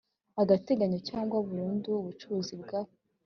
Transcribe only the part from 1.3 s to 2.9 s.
burundu ubucuruzi bwa